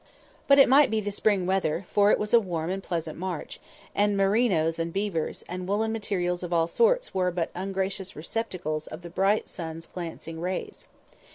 But 0.47 0.57
it 0.57 0.67
might 0.67 0.89
be 0.89 0.99
the 0.99 1.11
spring 1.11 1.45
weather, 1.45 1.85
for 1.89 2.09
it 2.09 2.17
was 2.17 2.33
a 2.33 2.39
warm 2.39 2.71
and 2.71 2.81
pleasant 2.81 3.19
March; 3.19 3.59
and 3.93 4.17
merinoes 4.17 4.79
and 4.79 4.91
beavers, 4.91 5.43
and 5.47 5.67
woollen 5.67 5.91
materials 5.91 6.41
of 6.41 6.51
all 6.51 6.65
sorts 6.65 7.13
were 7.13 7.29
but 7.29 7.51
ungracious 7.53 8.15
receptacles 8.15 8.87
of 8.87 9.03
the 9.03 9.11
bright 9.11 9.47
sun's 9.47 9.85
glancing 9.85 10.39
rays. 10.39 10.87